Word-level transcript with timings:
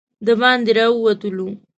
د 0.25 0.27
باندې 0.41 0.71
راووتلو. 0.77 1.47